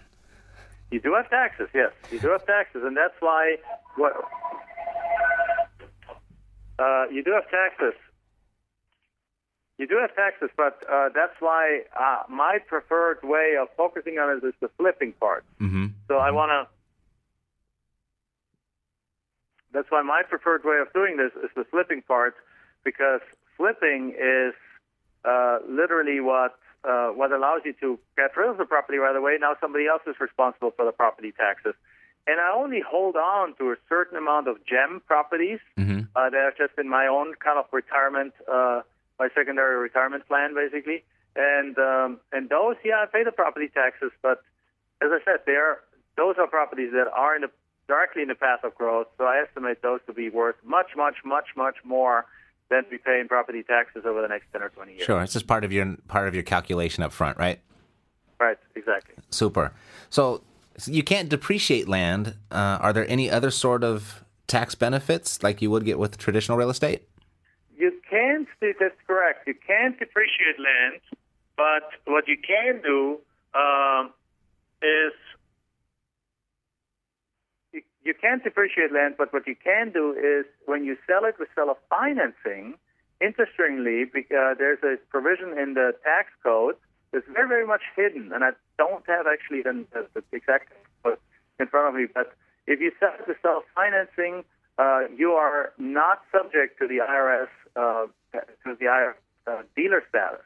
[0.92, 1.92] You do have taxes, yes.
[2.12, 3.56] You do have taxes, and that's why
[3.96, 4.14] what
[6.78, 7.94] uh, you do have taxes.
[9.78, 14.38] You do have taxes, but uh, that's why uh, my preferred way of focusing on
[14.38, 15.44] it is the flipping part.
[15.60, 15.88] Mm-hmm.
[16.08, 16.68] So I want to.
[19.74, 22.36] That's why my preferred way of doing this is the flipping part,
[22.86, 23.20] because
[23.58, 24.54] flipping is
[25.26, 29.38] uh, literally what uh, what allows you to get rid of the property right away.
[29.40, 31.74] Now somebody else is responsible for the property taxes,
[32.28, 36.02] and I only hold on to a certain amount of gem properties Mm-hmm.
[36.16, 38.82] uh, that are just in my own kind of retirement, uh,
[39.20, 41.04] my secondary retirement plan, basically.
[41.36, 44.42] And um, and those, yeah, I pay the property taxes, but
[45.02, 45.80] as I said, they're
[46.16, 47.52] those are properties that are in the
[47.88, 49.08] directly in the path of growth.
[49.18, 52.26] So I estimate those to be worth much, much, much, much more
[52.70, 55.06] than we pay in property taxes over the next ten or twenty years.
[55.06, 55.22] Sure.
[55.22, 57.60] It's just part of your part of your calculation up front, right?
[58.40, 59.16] Right, exactly.
[59.30, 59.74] Super.
[60.10, 60.44] So
[60.78, 62.36] so you can't depreciate land.
[62.52, 66.58] Uh, are there any other sort of tax benefits like you would get with traditional
[66.58, 67.08] real estate?
[67.78, 68.48] You can't.
[68.62, 69.48] That's correct.
[69.48, 71.02] You can't depreciate land,
[71.56, 73.20] but what you can do
[73.54, 74.12] um,
[74.82, 75.14] is
[78.06, 79.16] you, can't depreciate land.
[79.18, 82.76] But what you can do is when you sell it with seller financing.
[83.22, 86.76] Interestingly, because there's a provision in the tax code
[87.14, 90.74] that's very, very much hidden, and I don't have actually the, the, exact
[91.60, 92.08] in front of me.
[92.14, 92.34] But
[92.68, 94.44] if you sell it with seller financing,
[94.78, 99.14] uh, you are not subject to the IRS uh, to the IRS
[99.48, 100.44] uh, dealer status.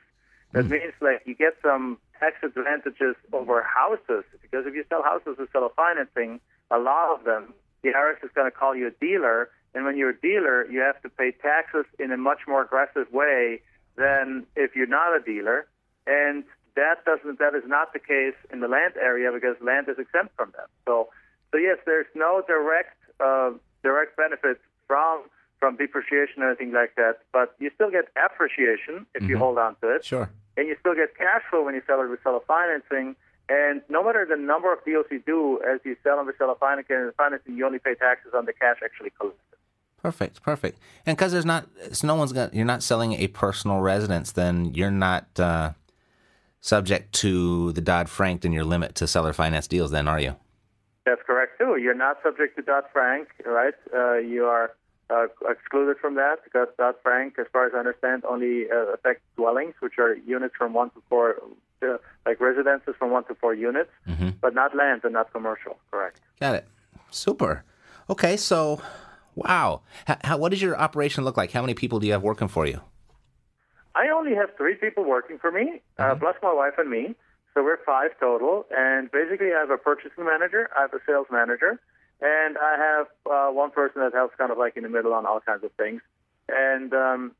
[0.52, 5.38] That means like you get some tax advantages over houses because if you sell houses
[5.38, 6.40] with seller financing,
[6.72, 9.96] a lot of them the IRS is going to call you a dealer, and when
[9.98, 13.62] you're a dealer, you have to pay taxes in a much more aggressive way
[13.96, 15.66] than if you're not a dealer,
[16.06, 16.44] and
[16.76, 20.36] that doesn't that is not the case in the land area because land is exempt
[20.36, 20.68] from that.
[20.86, 21.10] So,
[21.52, 23.52] so yes, there's no direct uh,
[23.84, 25.24] direct benefits from
[25.60, 29.76] from depreciation or anything like that, but you still get appreciation if you hold on
[29.82, 30.30] to it, Sure.
[30.58, 33.16] and you still get cash flow when you sell it with seller financing.
[33.50, 37.12] And no matter the number of deals you do, as you sell with seller financing,
[37.18, 39.40] financing, you only pay taxes on the cash actually collected.
[40.02, 40.80] Perfect, perfect.
[41.06, 44.74] And because there's not, so no one's got, you're not selling a personal residence, then
[44.74, 45.74] you're not uh,
[46.62, 50.36] subject to the Dodd Frank and your limit to seller finance deals, then are you?
[51.06, 51.78] That's correct too.
[51.82, 53.74] You're not subject to Dodd Frank, right?
[53.94, 54.72] Uh, you are
[55.10, 59.24] uh, excluded from that because Dodd Frank, as far as I understand, only uh, affects
[59.36, 61.36] dwellings, which are units from one to four,
[61.84, 63.90] uh, like residences from one to four units,
[64.42, 65.78] but not lands and not commercial.
[65.92, 66.20] Correct.
[66.40, 66.68] Got it.
[67.12, 67.64] Super.
[68.10, 68.82] Okay, so
[69.36, 71.52] wow, how, how, what does your operation look like?
[71.52, 72.82] How many people do you have working for you?
[73.96, 76.20] I only have three people working for me, uh, Mm-hmm.
[76.20, 77.16] plus my wife and me.
[77.54, 78.66] So we're five total.
[78.76, 81.80] And basically, I have a purchasing manager, I have a sales manager,
[82.22, 85.26] and I have uh, one person that helps kind of like in the middle on
[85.26, 86.02] all kinds of things.
[86.50, 87.32] And um,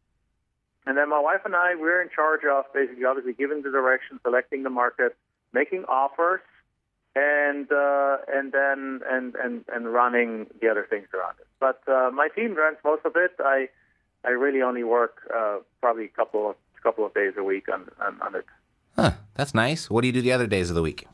[0.86, 4.20] and then my wife and I, we're in charge of basically, obviously, giving the direction,
[4.24, 5.16] selecting the market,
[5.54, 6.42] making offers,
[7.16, 11.48] and uh, and then and, and and running the other things around it.
[11.60, 13.32] But uh, my team runs most of it.
[13.40, 13.68] I
[14.24, 17.90] I really only work uh, probably a couple of couple of days a week on
[18.00, 18.46] on, on it.
[18.96, 19.90] Huh, that's nice.
[19.90, 21.08] What do you do the other days of the week?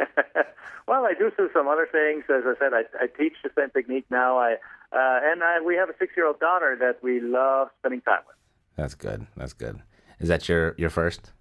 [0.86, 2.24] well, I do do some other things.
[2.28, 4.38] As I said, I, I teach the same technique now.
[4.38, 4.54] I
[4.92, 8.36] uh, and I, we have a six-year-old daughter that we love spending time with.
[8.76, 9.26] That's good.
[9.36, 9.80] That's good.
[10.20, 11.32] Is that your your first?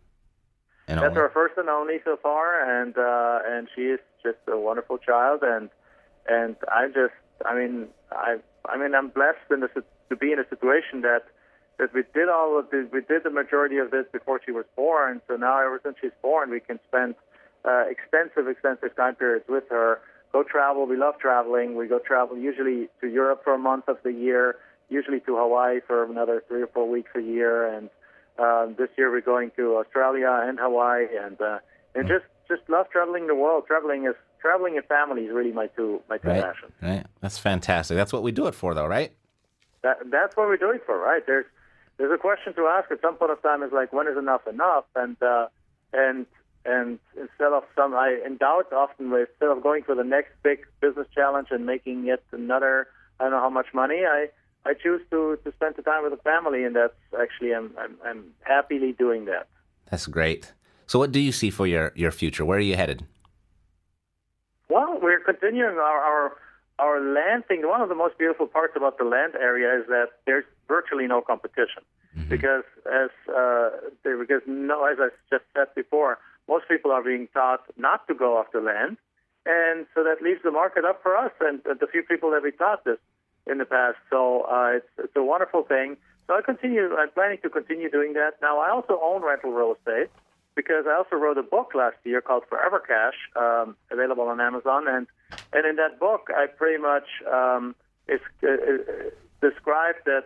[0.88, 1.22] And That's only?
[1.22, 5.42] our first and only so far, and uh, and she is just a wonderful child,
[5.44, 5.70] and
[6.28, 7.14] and I just,
[7.46, 9.70] I mean, I, I mean, I'm blessed in the,
[10.10, 11.24] to be in a situation that
[11.80, 14.66] that we did all of this, we did the majority of this before she was
[14.76, 15.22] born.
[15.28, 17.16] So now, ever since she's born, we can spend
[17.66, 20.00] uh, extensive, extensive time periods with her.
[20.32, 20.86] Go travel.
[20.86, 21.76] We love traveling.
[21.76, 24.56] We go travel usually to Europe for a month of the year,
[24.90, 27.90] usually to Hawaii for another three or four weeks a year, and
[28.40, 31.60] um, this year we're going to Australia and Hawaii, and uh,
[31.96, 33.66] and just just love traveling the world.
[33.68, 36.44] Traveling is traveling in family is really my two my two right.
[36.44, 36.72] passions.
[36.82, 37.06] Right.
[37.22, 37.98] That's fantastic.
[37.98, 39.14] That's what we do it for, though, right?
[39.84, 41.24] That that's what we're doing for, right?
[41.26, 41.46] There's
[41.98, 44.48] there's a question to ask at some point of time is like when is enough
[44.48, 45.48] enough, and uh,
[45.94, 46.26] and
[46.66, 50.32] and instead of some I in doubt often with instead of going for the next
[50.44, 52.88] big business challenge and making yet another
[53.20, 54.28] I don't know how much money I.
[54.64, 57.96] I choose to, to spend the time with the family, and that's actually I'm, I'm
[58.06, 59.48] I'm happily doing that.
[59.90, 60.54] That's great.
[60.86, 62.46] So, what do you see for your your future?
[62.46, 63.06] Where are you headed?
[64.70, 66.32] Well, we're continuing our, our
[66.80, 67.68] our land thing.
[67.68, 71.22] One of the most beautiful parts about the land area is that there's virtually no
[71.22, 71.84] competition
[72.30, 73.70] because as uh,
[74.04, 76.18] because no, as I just said before,
[76.52, 78.98] most people are being taught not to go after land,
[79.46, 82.52] and so that leaves the market up for us and the few people that we
[82.52, 83.00] taught this
[83.48, 83.98] in the past.
[84.10, 84.20] So
[84.56, 85.98] uh, it's it's a wonderful thing.
[86.28, 86.86] So I continue.
[87.02, 88.34] I'm planning to continue doing that.
[88.42, 90.10] Now I also own rental real estate
[90.56, 94.88] because I also wrote a book last year called Forever Cash, um, available on Amazon,
[94.88, 95.08] and
[95.54, 97.76] and in that book I pretty much um,
[98.08, 100.26] it's, uh, uh, described that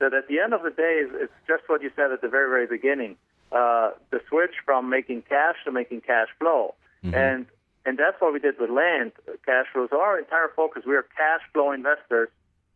[0.00, 2.48] that at the end of the day it's just what you said at the very
[2.48, 3.16] very beginning,
[3.54, 6.74] uh, the switch from making cash to making cash flow,
[7.14, 7.46] and
[7.86, 9.12] and that's what we did with land
[9.46, 9.88] cash flows.
[9.90, 12.28] So our entire focus we are cash flow investors,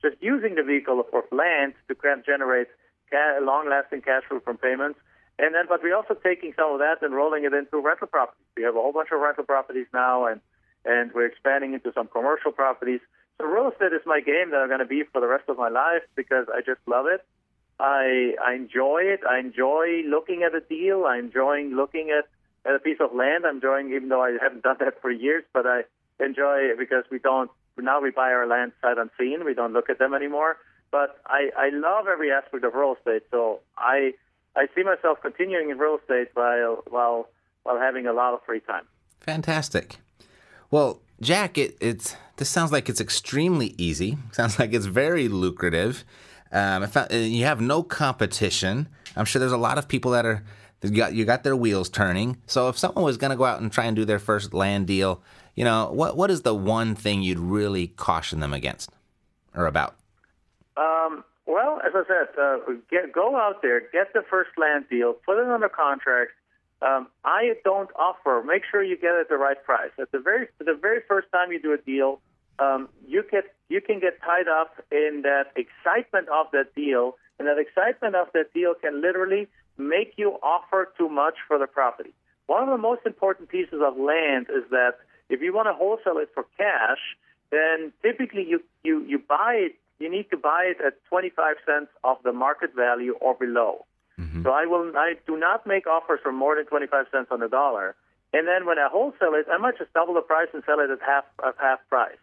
[0.03, 2.69] just using the vehicle of land to generate
[3.11, 4.99] ca- long-lasting cash flow from payments.
[5.39, 8.43] And then, but we're also taking some of that and rolling it into rental properties.
[8.57, 10.41] We have a whole bunch of rental properties now, and
[10.85, 13.01] and we're expanding into some commercial properties.
[13.39, 15.57] So real estate is my game that I'm going to be for the rest of
[15.57, 17.25] my life because I just love it.
[17.81, 19.21] I I enjoy it.
[19.29, 21.05] I enjoy looking at a deal.
[21.05, 22.29] I enjoy looking at,
[22.69, 23.45] at a piece of land.
[23.47, 25.83] I'm enjoying, even though I haven't done that for years, but I
[26.21, 29.45] enjoy it because we don't now we buy our land sight unseen.
[29.45, 30.57] We don't look at them anymore.
[30.91, 33.23] But I I love every aspect of real estate.
[33.31, 34.15] So I
[34.57, 37.29] I see myself continuing in real estate while while
[37.63, 38.87] while having a lot of free time.
[39.21, 39.97] Fantastic.
[40.71, 44.19] Well, Jack, it, it's this sounds like it's extremely easy.
[44.33, 46.05] Sounds like it's very lucrative.
[46.53, 48.89] Um, I uh, you have no competition.
[49.17, 50.45] I'm sure there's a lot of people that are
[50.83, 52.39] you got you got their wheels turning.
[52.47, 54.87] So if someone was going to go out and try and do their first land
[54.87, 55.23] deal,
[55.55, 58.91] you know what what is the one thing you'd really caution them against
[59.55, 59.97] or about?
[60.77, 62.59] Um, well, as I said, uh,
[62.91, 66.33] get, go out there, get the first land deal, put it under contract.
[66.81, 68.45] Um, I don't offer.
[68.47, 69.91] Make sure you get it at the right price.
[69.99, 72.21] At the very the very first time you do a deal,
[72.61, 77.47] um, you get you can get tied up in that excitement of that deal, and
[77.47, 82.13] that excitement of that deal can literally make you offer too much for the property.
[82.47, 84.95] One of the most important pieces of land is that
[85.29, 86.99] if you want to wholesale it for cash,
[87.51, 89.73] then typically you you you buy it.
[89.99, 93.85] You need to buy it at 25 cents of the market value or below.
[94.19, 94.45] Mm-hmm.
[94.45, 97.49] So I will I do not make offers for more than 25 cents on the
[97.49, 97.95] dollar.
[98.33, 100.91] And then when I wholesale it, I might just double the price and sell it
[100.91, 102.19] at half at half price.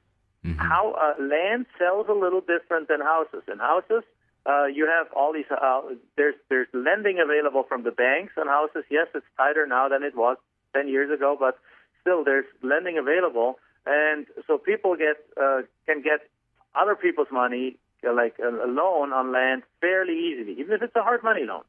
[0.57, 3.43] How uh, land sells a little different than houses.
[3.51, 4.03] In houses,
[4.45, 5.45] uh, you have all these.
[5.49, 5.81] Uh,
[6.17, 8.83] there's there's lending available from the banks on houses.
[8.89, 10.37] Yes, it's tighter now than it was
[10.75, 11.57] 10 years ago, but
[12.01, 16.29] still there's lending available, and so people get uh, can get
[16.75, 17.77] other people's money,
[18.07, 21.45] uh, like a, a loan on land, fairly easily, even if it's a hard money
[21.45, 21.63] loan.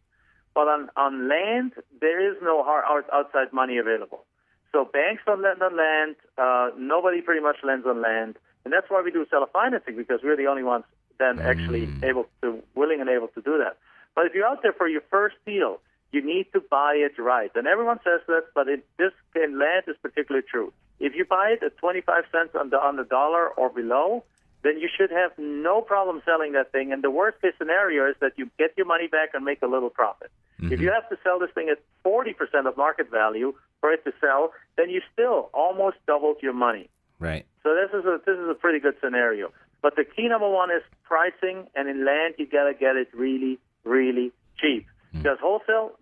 [0.55, 4.25] But on, on land, there is no hard, out- outside money available.
[4.73, 6.17] So banks don't lend on land.
[6.37, 8.37] Uh, nobody pretty much lends on land.
[8.67, 10.83] And that's why we do seller financing because we're the only ones
[11.21, 11.45] then mm.
[11.45, 13.79] actually able to, willing and able to do that.
[14.17, 15.79] But if you're out there for your first deal,
[16.11, 17.53] you need to buy it right.
[17.55, 20.73] And everyone says that, but in this in land is particularly true.
[20.99, 24.25] If you buy it at 25 cents on the on the dollar or below,
[24.65, 26.93] then you should have no problem selling that thing.
[26.93, 29.69] And the worst case scenario is that you get your money back and make a
[29.69, 30.33] little profit.
[30.59, 30.89] If you mm-hmm.
[30.89, 32.35] have to sell this thing at 40%
[32.67, 36.89] of market value for it to sell, then you still almost doubled your money.
[37.19, 37.47] Right.
[37.67, 39.51] So this is a this is a pretty good scenario.
[39.83, 43.59] But the key number one is pricing, and in land you gotta get it really,
[43.83, 44.31] really
[44.63, 44.87] cheap.
[45.11, 45.19] Hmm.
[45.19, 45.99] Because wholesale,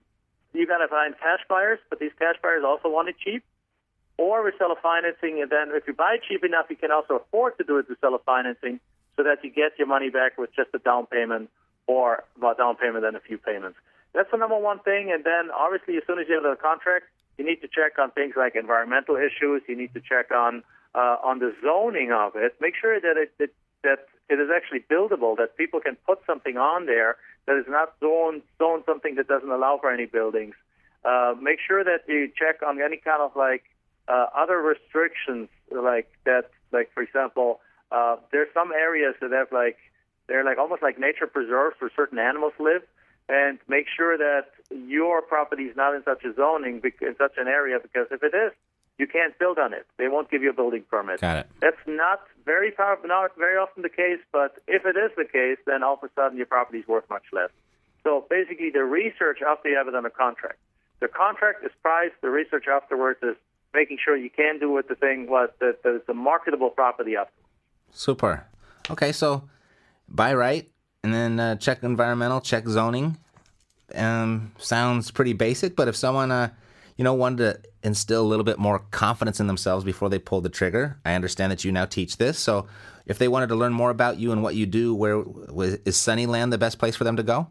[0.53, 3.43] you gotta find cash buyers, but these cash buyers also want it cheap.
[4.19, 7.25] Or we seller financing, and then if you buy it cheap enough, you can also
[7.25, 8.79] afford to do it to seller financing,
[9.17, 11.49] so that you get your money back with just a down payment
[11.87, 13.79] or a down payment and a few payments.
[14.13, 15.11] That's the number one thing.
[15.11, 17.07] And then obviously, as soon as you have the contract,
[17.39, 19.63] you need to check on things like environmental issues.
[19.67, 20.63] You need to check on
[20.95, 22.55] uh, on the zoning of it.
[22.61, 25.37] Make sure that it, it that it is actually buildable.
[25.37, 27.17] That people can put something on there
[27.47, 30.55] that is not zone zone something that doesn't allow for any buildings.
[31.05, 33.65] Uh, make sure that you check on any kind of like
[34.09, 36.51] uh, other restrictions, like that.
[36.73, 37.61] Like for example,
[37.93, 39.77] uh, there's some areas that have like
[40.27, 42.83] they're like almost like nature preserves where certain animals live
[43.29, 47.49] and make sure that your property is not in such a zoning, in such an
[47.49, 48.53] area, because if it is,
[48.99, 49.87] you can't build on it.
[49.99, 51.21] They won't give you a building permit.
[51.21, 51.47] Got it.
[51.61, 55.59] That's not very power, not very often the case, but if it is the case,
[55.67, 57.51] then all of a sudden your property is worth much less.
[58.03, 60.59] So basically, the research after you have it under contract.
[61.01, 62.15] The contract is priced.
[62.21, 63.37] The research afterwards is
[63.73, 67.17] making sure you can do with the thing what that, that it's a marketable property
[67.17, 67.49] afterwards.
[67.91, 68.47] Super.
[68.91, 69.49] Okay, so
[70.09, 70.71] buy right
[71.03, 73.19] and then uh, check environmental, check zoning.
[73.95, 76.49] Um, sounds pretty basic, but if someone, uh,
[76.97, 80.41] you know, wanted to instill a little bit more confidence in themselves before they pull
[80.41, 82.39] the trigger, I understand that you now teach this.
[82.39, 82.67] So
[83.07, 85.25] if they wanted to learn more about you and what you do, where
[85.85, 87.49] is Sunnyland the best place for them to go?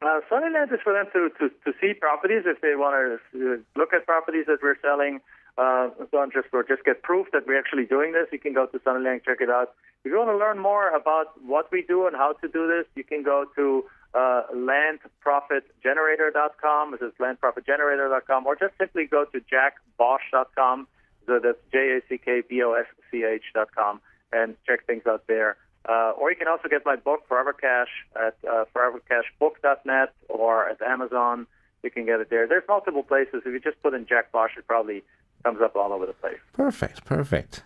[0.00, 3.56] Uh, Sunnyland is for them to, to, to see properties if they want to uh,
[3.76, 5.20] look at properties that we're selling.
[5.56, 8.28] Uh, so on just or just get proof that we're actually doing this.
[8.30, 9.74] You can go to Sunnyland, check it out.
[10.04, 12.86] If you want to learn more about what we do and how to do this,
[12.94, 13.84] you can go to
[14.14, 16.92] uh, landprofitgenerator.com.
[16.92, 20.88] This is landprofitgenerator.com, or just simply go to jackbosch.com.
[21.26, 24.00] So that's J A C K B O S C H.com
[24.32, 25.56] and check things out there.
[25.88, 30.82] Uh, or you can also get my book, Forever Cash, at uh, forevercashbook.net or at
[30.82, 31.46] Amazon.
[31.82, 32.46] You can get it there.
[32.46, 33.42] There's multiple places.
[33.46, 35.02] If you just put in Jack Bosch, it probably
[35.44, 36.38] comes up all over the place.
[36.52, 37.62] Perfect, perfect.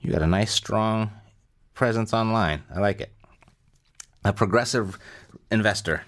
[0.00, 1.10] You got a nice, strong
[1.74, 2.62] presence online.
[2.74, 3.12] I like it.
[4.26, 4.98] A progressive
[5.52, 6.02] investor.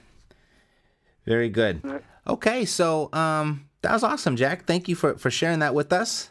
[1.25, 2.03] Very good.
[2.27, 4.67] Okay, so um, that was awesome, Jack.
[4.67, 6.31] Thank you for, for sharing that with us.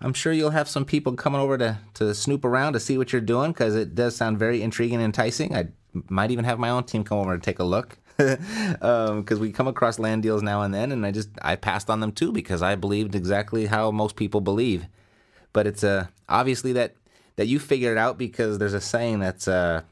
[0.00, 3.12] I'm sure you'll have some people coming over to, to snoop around to see what
[3.12, 5.54] you're doing because it does sound very intriguing and enticing.
[5.54, 5.68] I
[6.08, 8.78] might even have my own team come over to take a look because
[9.38, 12.00] um, we come across land deals now and then, and I just I passed on
[12.00, 14.86] them too because I believed exactly how most people believe.
[15.52, 16.94] But it's uh, obviously that
[17.36, 19.82] that you figured it out because there's a saying that's uh,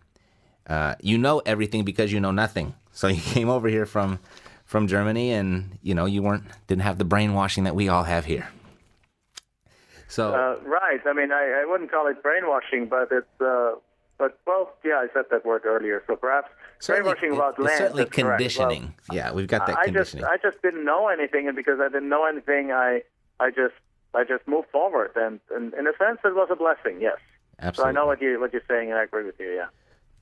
[0.69, 2.75] uh, you know everything because you know nothing.
[2.93, 4.19] So you came over here from
[4.65, 8.25] from Germany, and you know you weren't didn't have the brainwashing that we all have
[8.25, 8.49] here.
[10.09, 11.01] So Uh, right.
[11.07, 13.41] I mean, I, I wouldn't call it brainwashing, but it's.
[13.41, 13.73] Uh,
[14.17, 16.03] but well, yeah, I said that word earlier.
[16.07, 16.49] So perhaps
[16.79, 17.79] certainly, brainwashing it- about land.
[17.79, 18.95] certainly conditioning.
[19.11, 20.25] yeah, we've got that Well, I just conditioning.
[20.25, 23.03] I just didn't know anything, and because I didn't know anything, I
[23.41, 23.75] I just
[24.15, 27.01] I just moved forward, and, and in a sense, it was a blessing.
[27.01, 27.17] Yes.
[27.59, 27.83] Absolutely.
[27.83, 29.51] So I know what you what you're saying, and I agree with you.
[29.53, 29.67] Yeah.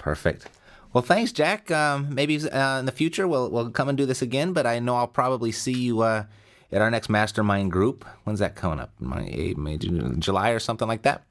[0.02, 0.48] Perfect.
[0.92, 1.70] Well, thanks, Jack.
[1.70, 4.52] Um, maybe uh, in the future we'll we'll come and do this again.
[4.52, 6.24] But I know I'll probably see you uh,
[6.72, 8.04] at our next mastermind group.
[8.24, 8.90] When's that coming up?
[9.00, 11.22] May, May, June, July or something like that.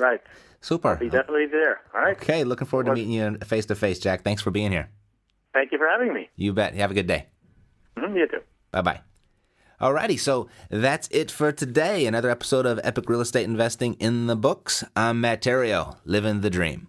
[0.00, 0.20] Right.
[0.60, 0.96] Super.
[0.96, 1.80] Be definitely there.
[1.94, 2.16] All right.
[2.16, 4.22] Okay, looking forward to meeting you face to face, Jack.
[4.24, 4.88] Thanks for being here.
[5.52, 6.28] Thank you for having me.
[6.34, 6.74] You bet.
[6.74, 7.26] Have a good day.
[7.96, 8.40] Mhm, you too.
[8.72, 9.00] Bye bye.
[9.80, 12.06] Alrighty, so that's it for today.
[12.06, 14.82] Another episode of Epic Real Estate Investing in the books.
[14.96, 16.88] I'm Matt Theriault, living the dream.